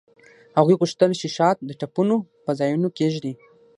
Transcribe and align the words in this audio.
هغوی 0.57 0.75
غوښتل 0.81 1.11
چې 1.21 1.27
شات 1.35 1.57
د 1.63 1.71
ټپونو 1.79 2.15
په 2.43 2.51
ځایونو 2.59 2.87
کیږدي 2.97 3.33